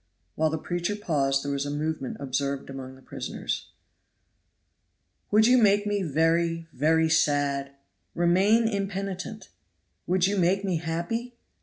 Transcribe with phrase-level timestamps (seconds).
[0.33, 3.67] While the preacher paused there was a movement observed among the prisoners.
[5.29, 7.73] "Would you make me very very sad?
[8.15, 9.49] Remain impenitent!
[10.07, 11.35] Would you make me happy?